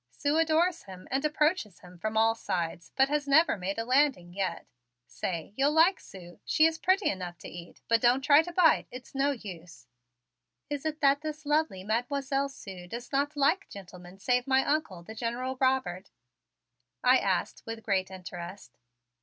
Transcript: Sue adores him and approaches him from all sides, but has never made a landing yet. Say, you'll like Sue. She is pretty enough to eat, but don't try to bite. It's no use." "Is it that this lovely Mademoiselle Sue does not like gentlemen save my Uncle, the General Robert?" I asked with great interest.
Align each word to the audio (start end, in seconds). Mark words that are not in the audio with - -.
Sue 0.09 0.35
adores 0.37 0.85
him 0.85 1.07
and 1.11 1.23
approaches 1.23 1.81
him 1.81 1.95
from 1.99 2.17
all 2.17 2.33
sides, 2.33 2.91
but 2.95 3.07
has 3.07 3.27
never 3.27 3.55
made 3.55 3.77
a 3.77 3.85
landing 3.85 4.33
yet. 4.33 4.65
Say, 5.05 5.53
you'll 5.55 5.73
like 5.73 5.99
Sue. 5.99 6.39
She 6.43 6.65
is 6.65 6.79
pretty 6.79 7.07
enough 7.07 7.37
to 7.37 7.47
eat, 7.47 7.81
but 7.87 8.01
don't 8.01 8.21
try 8.21 8.41
to 8.41 8.51
bite. 8.51 8.87
It's 8.89 9.13
no 9.13 9.29
use." 9.29 9.85
"Is 10.71 10.87
it 10.87 11.01
that 11.01 11.21
this 11.21 11.45
lovely 11.45 11.83
Mademoiselle 11.83 12.49
Sue 12.49 12.87
does 12.87 13.11
not 13.11 13.37
like 13.37 13.69
gentlemen 13.69 14.17
save 14.17 14.47
my 14.47 14.65
Uncle, 14.65 15.03
the 15.03 15.13
General 15.13 15.55
Robert?" 15.61 16.09
I 17.03 17.19
asked 17.19 17.61
with 17.67 17.83
great 17.83 18.09
interest. 18.09 18.79